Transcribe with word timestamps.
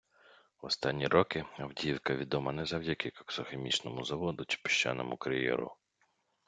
В 0.61 0.65
останні 0.65 1.07
роки 1.07 1.45
Авдіївка 1.57 2.15
відома 2.15 2.51
не 2.51 2.65
завдяки 2.65 3.09
коксохімічному 3.09 4.03
заводу 4.03 4.45
чи 4.45 4.59
піщаному 4.63 5.17
кар’єру. 5.17 5.75